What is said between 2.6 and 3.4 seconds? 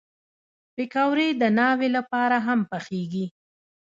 پخېږي